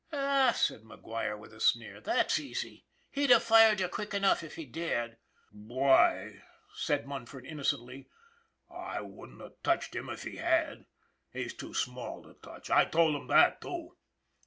[0.11, 2.87] "Aw," said McGuire, with a sneer," that's easy.
[3.11, 5.17] He'd have fired you quick enough if he dared.""
[5.51, 6.41] Why,"
[6.73, 8.07] said Munford innocently."
[8.71, 10.87] I wouldn't have touched him if he had.
[11.31, 13.95] He's too small to touch I told him that, too."